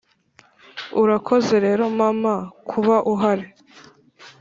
urakoze 1.01 1.55
rero 1.65 1.83
mama, 1.99 2.33
kuba 2.69 2.95
uhari 3.13 3.45